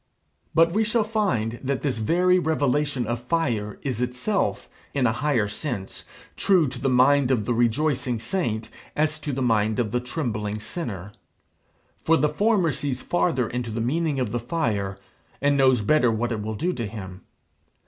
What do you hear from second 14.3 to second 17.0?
the fire, and knows better what it will do to